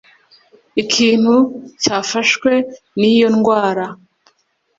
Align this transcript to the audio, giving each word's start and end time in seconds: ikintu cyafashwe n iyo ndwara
ikintu 0.81 1.35
cyafashwe 1.81 2.51
n 2.99 3.01
iyo 3.11 3.27
ndwara 3.35 3.85